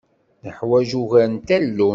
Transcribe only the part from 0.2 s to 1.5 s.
Neḥwaǧ ugar n